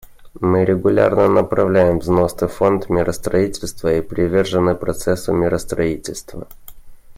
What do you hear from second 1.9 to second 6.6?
взносы в Фонд миростроительства и привержены процессу миростроительства.